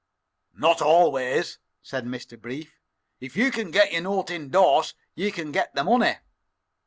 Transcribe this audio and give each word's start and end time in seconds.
"Not 0.55 0.81
always," 0.81 1.59
said 1.83 2.05
Mr. 2.07 2.35
Brief. 2.41 2.79
"If 3.19 3.37
you 3.37 3.51
can 3.51 3.69
get 3.69 3.91
your 3.93 4.01
note 4.01 4.31
indorsed 4.31 4.95
you 5.13 5.31
can 5.31 5.51
get 5.51 5.75
the 5.75 5.83
money." 5.83 6.15